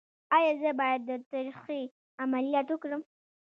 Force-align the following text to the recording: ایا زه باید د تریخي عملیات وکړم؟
ایا 0.37 0.51
زه 0.61 0.69
باید 0.79 1.01
د 1.09 1.11
تریخي 1.31 1.81
عملیات 2.23 2.67
وکړم؟ 2.69 3.01